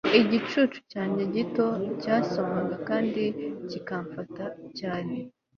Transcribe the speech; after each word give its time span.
igicucu 0.21 0.79
cyanjye 0.91 1.21
gito 1.35 1.67
cyasomaga 2.01 2.75
kandi 2.87 3.23
kikamfata 3.69 4.45
cyane 4.79 5.15